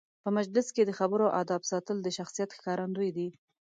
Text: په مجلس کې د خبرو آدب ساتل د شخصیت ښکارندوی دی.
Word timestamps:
په 0.23 0.29
مجلس 0.37 0.67
کې 0.75 0.83
د 0.85 0.91
خبرو 0.99 1.25
آدب 1.41 1.61
ساتل 1.71 1.97
د 2.01 2.07
شخصیت 2.17 2.49
ښکارندوی 2.57 3.09
دی. 3.17 3.29